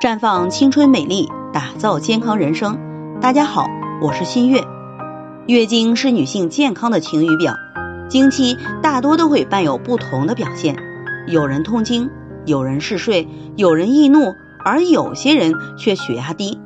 [0.00, 2.78] 绽放青春美丽，打造健康人生。
[3.20, 3.66] 大家好，
[4.00, 4.64] 我是新月。
[5.46, 7.54] 月经是女性健康的晴雨表，
[8.08, 10.74] 经期大多都会伴有不同的表现，
[11.28, 12.08] 有人痛经，
[12.46, 14.32] 有人嗜睡，有人易怒，
[14.64, 16.58] 而有些人却血压低。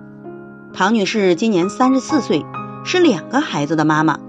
[0.72, 2.46] 唐女士今年三十四岁，
[2.85, 4.21] 是两个孩子的妈妈，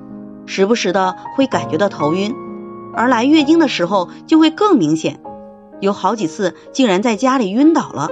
[0.48, 2.34] 时不时的会感觉到头晕，
[2.96, 5.20] 而来月经的时候就会更明显，
[5.80, 8.08] 有好几次竟然在家里晕倒了。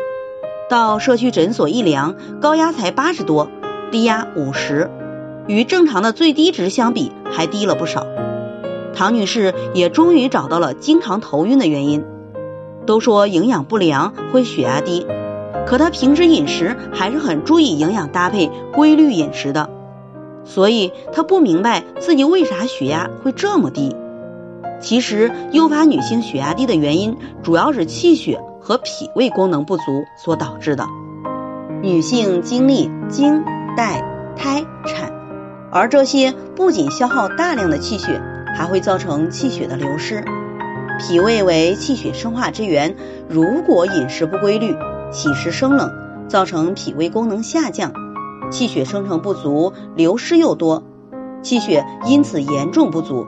[0.74, 3.48] 到社区诊所一量，高压才八十多，
[3.92, 4.90] 低压五十，
[5.46, 8.08] 与正常的最低值相比还低了不少。
[8.96, 12.04] 唐女士也终于找到了经常头晕的原因。
[12.88, 15.06] 都说营养不良会血压低，
[15.68, 19.70] 可她平时饮食还是很注意营养搭配、规律饮食的，
[20.44, 23.96] 所以她不明白自己为啥血压会这么低。
[24.82, 28.42] 其实，诱发女性血压低的原因主要是气血。
[28.64, 30.88] 和脾胃功能不足所导致的。
[31.82, 33.44] 女性经历经、
[33.76, 34.02] 带、
[34.38, 35.12] 胎、产，
[35.70, 38.22] 而这些不仅消耗大量的气血，
[38.56, 40.24] 还会造成气血的流失。
[41.00, 42.96] 脾胃为气血生化之源，
[43.28, 44.76] 如果饮食不规律，
[45.12, 45.92] 喜食生冷，
[46.30, 47.92] 造成脾胃功能下降，
[48.50, 50.84] 气血生成不足，流失又多，
[51.42, 53.26] 气血因此严重不足。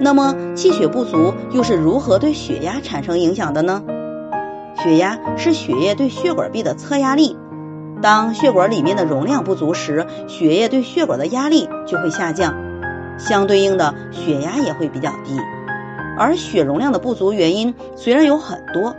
[0.00, 3.82] 那么，气血不足又是如何对血压产生影响的呢？
[4.82, 7.36] 血压是血液对血管壁的测压力，
[8.00, 12.54] 当血管里面的容量不足时，血液对血管的压力就会下降，
[13.18, 15.38] 相对应的血压也会比较低。
[16.18, 18.94] 而血容量的不足原因虽然有很多，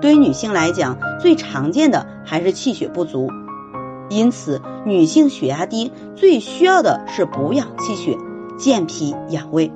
[0.00, 3.28] 对于女性来讲，最常见的还是气血不足。
[4.10, 8.16] 因此，女性血压低最需要的是补养气血、
[8.56, 9.72] 健脾养胃，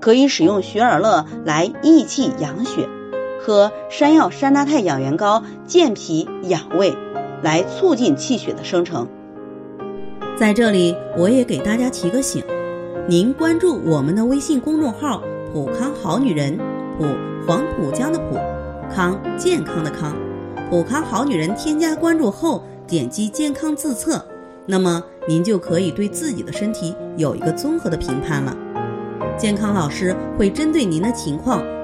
[0.00, 2.88] 可以使用雪尔乐来益气养血。
[3.46, 6.96] 喝山药山楂肽养元膏健脾养胃，
[7.42, 9.06] 来促进气血的生成。
[10.34, 12.42] 在这里，我也给大家提个醒：
[13.06, 15.22] 您关注我们的微信公众号
[15.52, 16.58] “普康好女人”，
[16.96, 17.04] 普
[17.46, 18.38] 黄浦江的普
[18.90, 20.16] 康健康的康，
[20.70, 24.24] 普康好女人添加关注后，点击健康自测，
[24.64, 28.56] 那么您就可以对自己的身体有一个综合的评判了。
[29.36, 31.62] 健康老师会针对您的情况